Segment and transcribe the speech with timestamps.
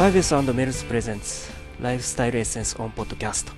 [0.00, 3.52] バイベスメルス presents Lifestyle Essence on Podcast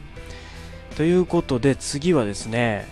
[0.96, 2.88] ということで次はですね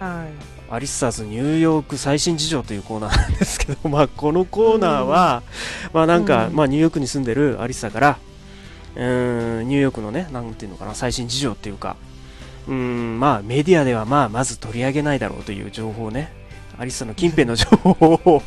[0.00, 0.26] は
[0.68, 0.72] い。
[0.74, 5.44] アリッサーズニューヨーク最新事情というコーナーなんですけど、まあ、このコーナーは、
[5.92, 8.18] まあなんか、うんまあ、ニューヨークに住んでるアリッサーから
[8.96, 11.94] うーんニューヨークのねなんていうのかな最新事情っていうか
[12.66, 16.32] うーんまあメディアではまあまず取り上げないだろうという情報をね
[16.76, 18.42] アリッサーの近辺の情報を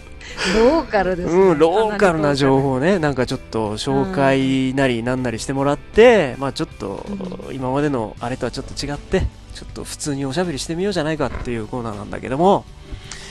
[0.58, 1.42] ローカルですね。
[1.42, 2.80] うん、ローカルな情報。
[2.80, 7.05] ね、なんかちょっと紹介なりなんなりしてもらって、まあちょっと
[7.50, 9.22] う今までのあれとはちょっと違って、
[9.54, 12.66] ちょっと普通におしゃべりしてみようじゃないかっていうコーナーなんだけども、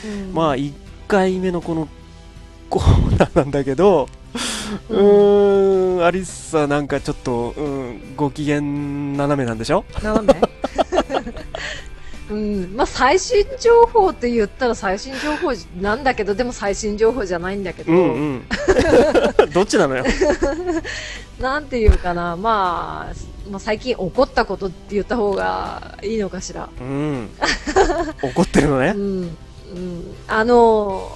[0.04, 0.34] うん。
[0.34, 0.72] まあ1
[1.08, 1.88] 回目のこの
[2.70, 4.08] コーナーなんだけど、
[4.88, 9.84] ううんーん、アリッサなんかちょっと、うん、ご機嫌斜めなんでしょ？
[10.02, 10.51] 斜め？
[12.32, 18.48] うん、まあ最新情報って言ったら最新情報なんだけどでも最新情報じゃないんだけど、うんうん。
[19.52, 20.04] どっちなのよ？
[21.40, 23.14] なんていうかな、まあ、
[23.50, 26.68] まあ最近起こったことって言った方がいいのかしら。
[26.80, 27.28] うん。
[28.22, 28.94] 怒ってるのね？
[28.96, 28.98] う。
[28.98, 31.10] ん、うん、あの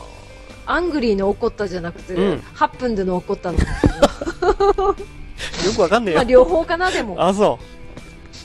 [0.66, 3.58] アングリーの起こったじゃなくて、うん8分での起こったの。
[3.58, 3.64] よ
[5.74, 6.28] くわかんねえまあよ。
[6.28, 7.16] 両方かなでも。
[7.18, 7.75] あ、そう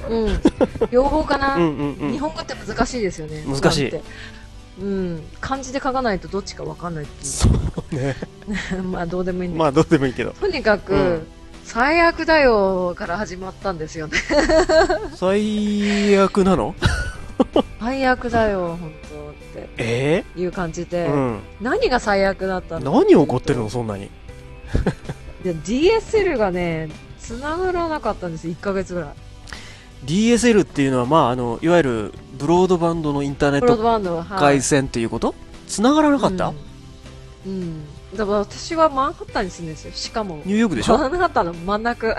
[0.09, 0.41] ん。
[0.91, 1.57] 両方かな？
[1.57, 1.61] う。
[1.61, 1.63] う
[2.07, 2.19] ん日。
[2.19, 3.44] 本語って難しいですよね。
[3.47, 3.94] 難しい。
[4.81, 5.23] うん。
[5.39, 7.49] 漢字で書かないとどっちかわかんないっていそ
[7.91, 8.16] うね。
[8.80, 8.81] う。
[8.83, 10.31] まあどうでもいいまあどうでもいいけど。
[10.31, 11.27] とにかく、うん
[11.63, 14.17] 最悪だよから始まったんですよね。
[15.16, 16.75] 最悪なの？
[17.80, 18.91] 最悪だよ、本
[19.53, 20.25] 当っえ？
[20.36, 21.39] ていう感じえで、うん。
[21.61, 22.91] 何が最悪だったの？
[22.99, 23.69] 何起こってるの？
[23.69, 24.09] そんなに。
[25.43, 29.09] で ?DSL がね、繋がらなかったんですよ、1ヶ月ぐらい。
[30.05, 35.35] DSL っていうのは、まあ、あの、いわゆるブロードバンドのインターネット回線っていうこと？
[35.67, 36.53] 繋がらなかった、
[37.45, 37.85] うん、うん。
[38.16, 40.41] だから私はマンハッタンに住んでるんですよ、しかも。
[40.45, 40.97] ニューヨークでしょ？
[40.97, 42.17] マンハッタンの真ん中。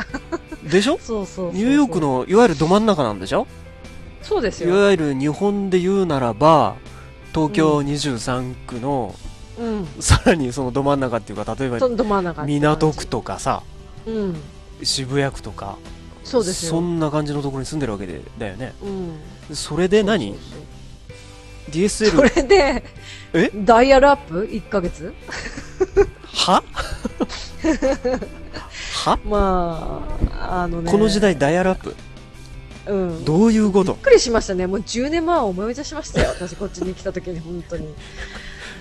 [0.70, 0.98] でしょ？
[1.02, 2.00] そうそうニューヨーク。
[2.00, 3.46] の、いわゆるど真ん中なんでしょ？
[4.22, 4.70] そうですよ。
[4.70, 6.76] いわゆる日本で言うならば、
[7.34, 9.14] 東京23区の、
[9.58, 9.86] うん。
[10.00, 11.78] さらにそのど真ん中っていうか、例えば
[12.46, 13.06] 港区。
[13.06, 13.62] とかさ、
[14.06, 14.36] うん。
[14.82, 15.76] 渋谷区とか、
[16.24, 16.70] そうですよ。
[16.70, 18.72] そんな感じのところに住んでるわけでだよね。
[19.50, 19.56] うん。
[19.56, 20.36] それで何
[21.70, 22.84] ?DSL それで、
[23.32, 23.50] え？
[23.54, 25.12] ダイヤルアップ ?1 ヶ月？
[26.24, 26.62] は？
[29.04, 29.18] は？
[29.24, 30.06] ま
[30.38, 30.90] あ、あのね。
[30.90, 31.94] この時代ダイヤルアップ？
[32.86, 33.24] うん。
[33.24, 33.92] どういうこと？
[33.94, 34.66] びっくりしましたね。
[34.66, 36.30] もう10年前を思い出しましたよ。
[36.30, 37.94] 私こっちに来た時に、本当に。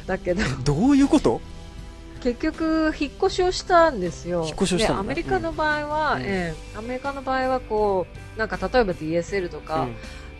[0.07, 1.41] だけど、どういうこと？
[2.21, 4.43] 結局、引っ越しをしたんですよ。
[4.45, 8.05] 引っ越しをしたアメリカの場合は、うんええアメリカの場合はこ
[8.35, 9.87] う、なんか例えば DSL とか、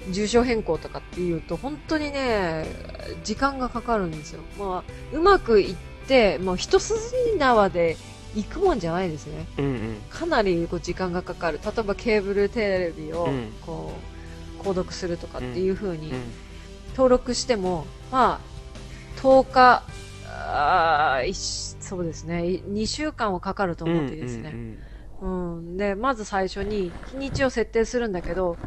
[0.10, 2.66] 住所変更とかっていうと、本当にね、
[3.24, 4.42] 時間がかかるんですよ。
[4.58, 5.76] まあ、うまくいっ
[6.08, 7.98] て、もう一筋縄で
[8.36, 9.46] 行くもんじゃないですね。
[9.58, 11.60] うんうんかなりこう時間がかかる。
[11.64, 13.92] 例えばケーブルテレビをうんこ
[14.60, 16.22] う、購読するとかっていう風にうん
[16.92, 19.84] 登録しても、まあ、10日、
[20.54, 21.22] あ
[21.80, 24.54] そうですね、い2週間はかかるとうん思ってですね。
[25.22, 28.58] うん、で、まず最初に日にちを設定するんだけど、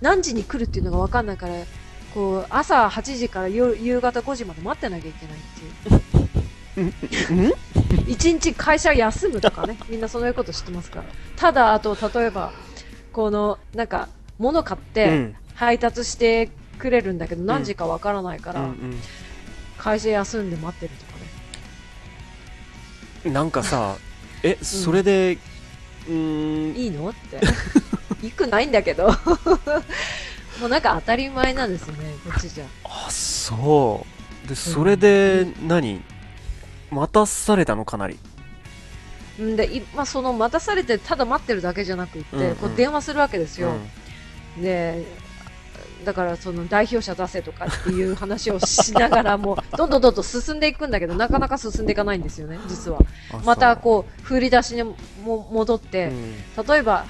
[0.00, 1.54] 何時に来るっていうのが分かんないから、
[2.12, 5.40] こう、朝8時から夕夕方5時まで待ってなきゃいけないっ
[5.96, 6.94] ていう。
[7.32, 7.44] うん。
[7.44, 7.52] うん。
[8.06, 11.06] 一日会社休むとかね、みんなそういうこと知ってますから。
[11.36, 12.52] ただ、あと、例えば、
[13.12, 15.36] この、なんか、物買っうてん。
[15.54, 19.00] 配達してくれるんだけど、何時かわからないから、うん
[19.84, 21.26] 会社休んで待ってるとかね。
[23.26, 23.96] うんなんかさ
[24.42, 25.38] えそれで
[26.08, 27.40] うーんいいのって。
[28.22, 29.08] 行くないんだけど。
[30.60, 32.64] もうなんか当たり前なんですよね、こっちじゃ。
[32.84, 34.06] あそ
[34.44, 36.00] うでそれで何？
[36.90, 38.18] 待たされたのかなり
[39.42, 43.70] んで、いまあ、その待たされてただ待ってるだけじゃなくって、うんうんこう電話するわけですよ。
[44.56, 45.04] うんで、
[46.04, 52.98] だからその代表者出せとかっていう話をしながらも、どんどんどんどん進んでいくんだけど、なかなか進んでいかないんですよね、 実は。
[53.32, 54.96] あまたそこう、振り出しにも
[55.50, 56.34] 戻っうて、うん
[56.66, 57.06] 例えば、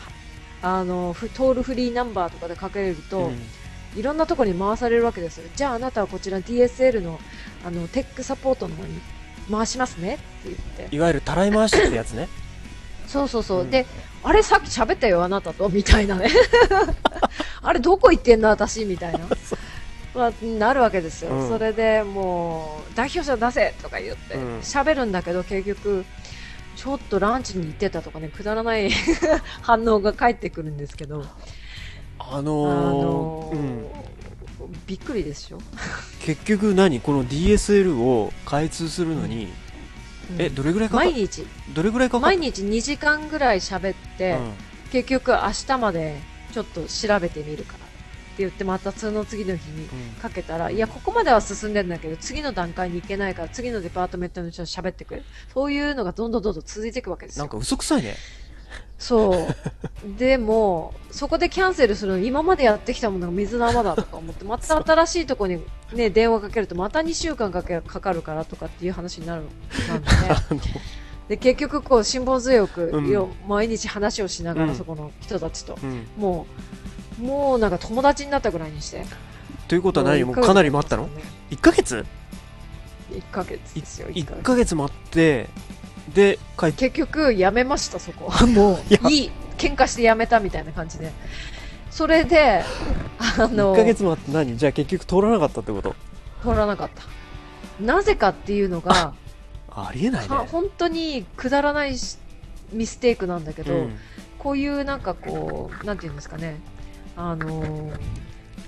[0.62, 3.42] あの、ふトールフリーナンバーとかでかけれると、うん
[3.96, 5.48] いろんなところに回されるわけですよ。
[5.54, 7.20] じゃああなたはこちら DSL の
[7.64, 9.00] あのテックサポートの方に
[9.50, 10.96] 回しますねって言って。
[10.96, 12.28] いわゆるたらい回しってやつね
[13.06, 13.60] そうそうそう。
[13.62, 13.70] うん。
[13.70, 13.86] で、
[14.22, 16.30] あれさっき喋ったよあなたとみたいなね。
[17.62, 19.20] あれどこ行ってんの私みたいな。
[20.14, 21.48] まあ、なるわけですよ、うん。
[21.48, 24.58] それでもう代表者出せとか言ってうん。
[24.60, 26.04] 喋、るんだけど結局
[26.76, 28.90] ちょっとランチに行ってたとかねくだらない
[29.62, 31.24] 反応が返ってくるんですけど。
[32.18, 33.86] ああのーのーうん。
[34.86, 35.58] びっくりでしょ
[36.20, 37.00] 結局何？
[37.00, 39.63] この DSL を開通するのにうん
[40.38, 41.46] えどれぐらいかか毎日。
[41.74, 44.52] どれぐらいかか毎日2時間ぐらい喋って、うん。
[44.92, 46.20] 結局明日まで
[46.52, 47.84] ちょっと調べてみるから
[48.34, 49.88] って言ってまたその次の日に
[50.20, 55.20] かけたら、いや、ここまでは進んでんだけど、次の段階に行けないから、次のデパートメントの人と喋ってくれ。
[55.20, 55.26] る。
[55.52, 57.44] そういうのがどんどんどんどん続いていくわけですよ。
[57.44, 58.16] なんか嘘くさいね
[58.98, 60.18] そう。
[60.18, 65.62] でも、そこでキャンセルするの、今までやってきたものが水の泡だとか思って、 また新しいとこに
[65.92, 69.42] ね、電話かけると、また2週間かけかかるからとかっていう話になる
[69.88, 70.08] なんで、
[71.28, 76.46] で、結局こう、辛抱強く、うんよ毎日話をしながら、うんそこの人たちと、うんも
[77.20, 79.04] う、もうなんか友達になったぐらいにして。
[79.68, 81.08] ということは何もうかなり待ったの
[81.50, 82.04] ?1 ヶ月
[83.10, 84.42] ?1 ヶ月ですよ、1 ?1 ヶ月。
[84.42, 85.48] ヶ月待って
[86.12, 88.30] で帰って結局、やめました、そこ。
[88.46, 88.78] もう、
[89.10, 91.12] いい、喧嘩してやめたみたいな感じで。
[91.90, 92.64] それで、
[93.38, 94.56] あの、1ヶ月待って何？
[94.58, 95.94] じゃあ結局通らなかったってこと？
[96.42, 97.02] 通らなかった。
[97.82, 99.14] なぜかっていうのが、
[99.70, 102.16] ありえないねは本当にくだらないし
[102.72, 103.98] ミステイクなんだけど、うん
[104.38, 106.60] こういうなんかこう、なんていうんですかね、
[107.16, 107.96] あのー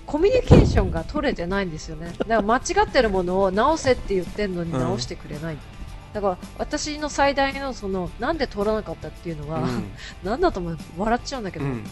[0.06, 2.12] コミュニケーションが取れてないんですよね。
[2.16, 5.58] だから間違ってるものを直せって言ってんのにうん直してくれない。
[6.16, 9.90] だから私の最大のその、なんで通らなかったっていうのは、うん。
[10.24, 10.78] なんだと思う？
[10.96, 11.84] 笑っちゃうんだけど、うん。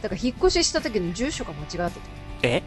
[0.00, 2.06] だから引っ越しした時の住所が間違ってて。
[2.44, 2.62] え？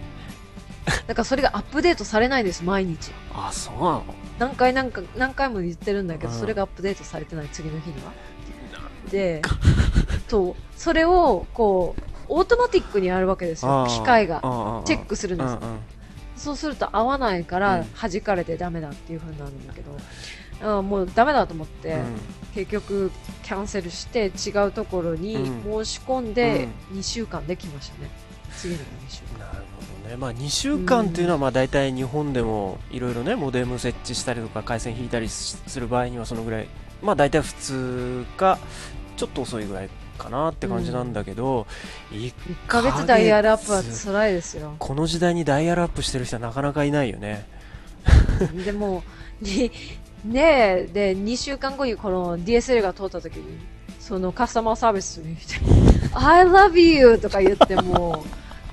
[1.07, 3.11] だからそれがアップデートされないんです、毎日。
[3.33, 4.03] あそうなの？
[4.37, 6.39] 何回何回何回も言ってるんだけど、うん。
[6.39, 8.11] それがアップデートされてない次の日には。
[9.09, 9.41] で、
[10.27, 13.87] と、それを、こう、オートマティックにあるわけですよ。
[13.89, 14.39] 機械が。
[14.85, 15.57] チェックするんです。
[16.45, 17.93] うんうんそうすると合わないからうん。
[17.93, 19.97] 弾かれてダメだっていう風になるんだけど、
[20.61, 22.03] あーもうダメだと思って、うん。
[22.53, 23.11] 結局
[23.43, 25.85] キャンセルして違うところにうん。
[25.85, 28.09] 申し込んで2週間できましたね。
[28.57, 29.39] 次の2週間。
[29.39, 36.67] なるほどね、まあ、2週間っていうのはまあ大体日本でもいろいろねモデム設置したりとか回線引いたりする場合にはそのぐらい。
[37.01, 38.59] まあ大体普通か
[39.17, 41.67] ちょっと遅いぐらいかなって感じなんだけど、
[42.11, 42.33] い1
[42.67, 44.75] ヶ月ダイヤルアップは辛いですよ。
[44.79, 47.47] この時代にダイヤルアップしてる人はなかなかいないよね
[48.65, 49.03] でも、
[49.41, 49.71] に、
[50.25, 53.59] ねえ、で、2週間後にこの DSL が通った時に、
[53.99, 55.55] そのカスタマーサービスに来て、
[56.13, 57.17] I love you!
[57.17, 58.23] とか言っても、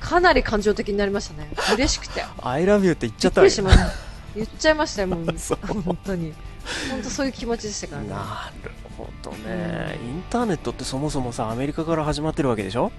[0.01, 1.49] かなり感情的になりましたね。
[1.75, 2.25] 嬉しくて。
[2.43, 3.93] I love you って言っちゃびっくったわよりしました。
[4.37, 5.25] 言っちゃいましたよ、もう
[5.83, 6.35] 本当に。
[6.91, 8.09] 本当そういう気持ちでしたからね。
[8.09, 8.71] なる
[9.31, 12.93] ほどね、インターネットってそもそもさアメリカから始まってるわけでしょ？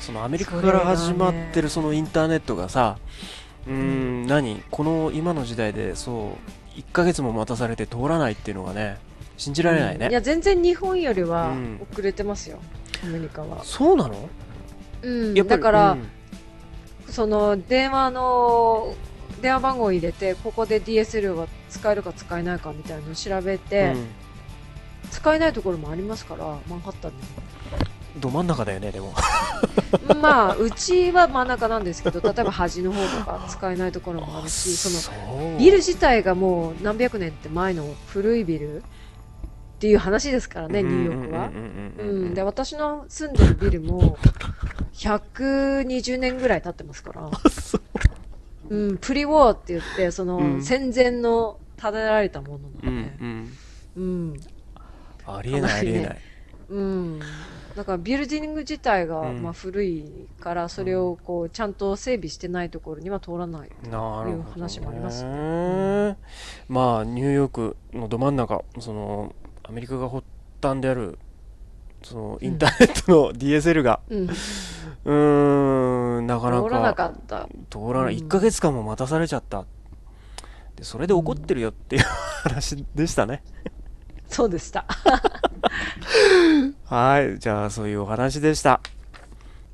[0.00, 2.98] そのアメリカから始まってるそのインターネットがさ
[3.66, 4.62] うーん何？
[4.70, 6.36] この今の時代でそ
[6.76, 8.98] う1ヶ月も待たされて通らないっていうのがね
[9.36, 11.80] 信じられないね、いや、全然日本よりはうん。
[11.92, 12.58] 遅れてますよ、
[13.04, 13.62] アメリカは。
[13.64, 14.28] そうなの？
[15.02, 16.08] うん、だから、うん。
[17.08, 18.94] その電話の
[19.40, 24.06] 電話番号を入れてここで DSL は使えるか使えないかみたいなのを調べて、うん
[25.18, 27.12] 使えないところもありますからマンハッタン
[28.18, 29.12] ど真ん中だよねでも。
[30.06, 38.82] で まあうちは真ん中なんですけど例えば端の方とか使えないところもあるしそのビル自体がもう何百年って前の古いビルっ
[39.80, 41.48] ていう話ですからねニューヨークは。
[41.48, 44.18] うんうんううんうんうんんで私の住んでるビルも
[44.94, 47.30] 120年ぐらい経ってますから。
[47.50, 47.80] そう。
[48.70, 50.62] うん、プリウォーって言って、その、うん。
[50.62, 53.52] 戦前の建てられたものうなんんで、うん。
[53.96, 54.40] うん、
[55.36, 56.18] ありえないありえない。
[56.70, 57.20] うん。
[57.76, 59.42] だからビルディング自体が、うん。
[59.42, 60.04] まあ古い
[60.40, 63.68] から、それをこう、ちゃんと整備してないところには通らない。
[63.68, 65.24] いう話もあります
[66.68, 70.24] まあニューヨークのど真ん中そのアメリカが発
[70.62, 71.18] 端である
[72.02, 74.00] そのインターネットの DSL が。
[74.08, 74.28] うん。
[75.04, 77.48] うーんなかな通らなかかった。
[77.70, 79.64] 通らない、うん1ヶ月間も待たされちゃった。
[80.78, 82.02] でそれで怒ってるよっていう
[82.44, 83.42] 話でしたね
[84.28, 84.84] そうでした。
[86.84, 88.80] はいじゃあそういうお話でした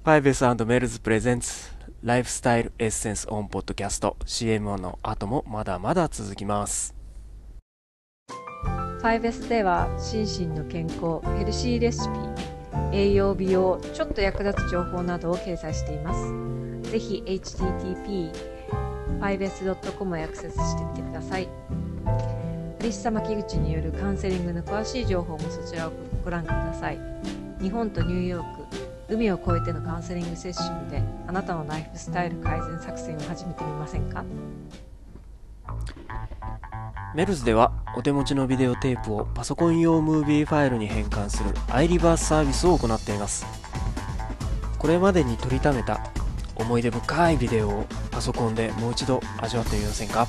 [0.02, 1.70] ファイベスメルズ presents
[2.02, 6.94] Lifestyle Essence on Podcast CM の後もまだまだ続きます
[9.04, 16.90] ファイベスでは、心身の健康、ヘルシーレシピ、栄養美容、ちょっと役立つ情報などを掲載しています。
[16.90, 19.62] ぜひ、http ファイベス
[19.98, 21.46] .com へアクセスしてみてください。
[22.84, 26.98] リッサ牧口によるカウンセリングの詳しい情報もそちらをご覧ください。
[27.58, 28.56] 日本とニューヨー
[29.08, 34.22] ク、海を越えてのカウンセリングセッションであなたのライフスタイル改善作戦を始めてみませんか？
[37.14, 43.46] メルズではお手持ちのビデオテープをパソコン用ムービーファイルに変換する iReverse サービスを行っています。
[44.78, 46.00] これまでに撮りためた
[46.54, 50.28] 思い出深いビデオをパソコンでもう一度味わってみませんか？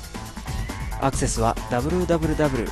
[1.00, 2.66] アクセスは www.melse.jp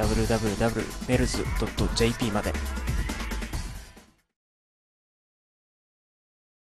[0.00, 1.10] www.mels.jp
[2.32, 2.52] まで